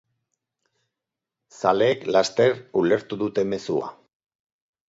[1.59, 3.93] Zaleek laster ulertu dute mezua.